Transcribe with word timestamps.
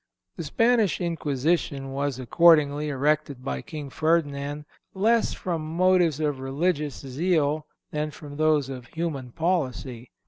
The 0.35 0.43
Spanish 0.43 0.99
Inquisition 0.99 1.91
was 1.91 2.17
accordingly 2.17 2.89
erected 2.89 3.45
by 3.45 3.61
King 3.61 3.91
Ferdinand, 3.91 4.65
less 4.95 5.31
from 5.35 5.61
motives 5.75 6.19
of 6.19 6.39
religious 6.39 7.01
zeal 7.01 7.67
than 7.91 8.09
from 8.09 8.37
those 8.37 8.67
of 8.67 8.87
human 8.87 9.31
policy. 9.31 10.09